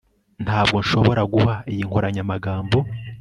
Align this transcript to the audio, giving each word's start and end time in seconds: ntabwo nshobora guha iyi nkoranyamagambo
ntabwo 0.45 0.77
nshobora 0.83 1.21
guha 1.33 1.55
iyi 1.71 1.81
nkoranyamagambo 1.87 2.77